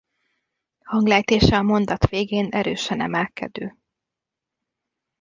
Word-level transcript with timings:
Hanglejtése 0.83 1.57
a 1.57 1.61
mondat 1.61 2.07
végén 2.09 2.47
erősen 2.51 3.01
emelkedő. 3.01 3.77